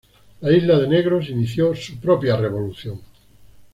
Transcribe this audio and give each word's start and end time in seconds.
La 0.45 0.51
isla 0.51 0.77
de 0.79 0.87
Negros 0.87 1.29
inició 1.29 1.75
su 1.75 1.99
propia 1.99 2.35
revolución. 2.35 2.99